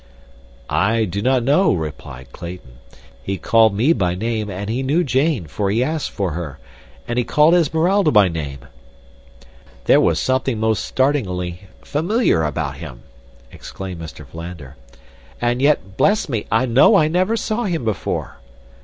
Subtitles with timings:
[0.71, 2.79] "I do not know," replied Clayton.
[3.21, 6.57] "He called me by name and he knew Jane, for he asked for her.
[7.07, 8.65] And he called Esmeralda by name."
[9.85, 13.03] "There was something most startlingly familiar about him,"
[13.51, 14.25] exclaimed Mr.
[14.25, 14.75] Philander,
[15.39, 18.39] "And yet, bless me, I know I never saw him before."